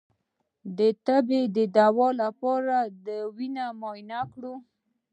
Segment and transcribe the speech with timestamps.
[0.77, 4.55] د تبې د دوام لپاره د وینې معاینه وکړئ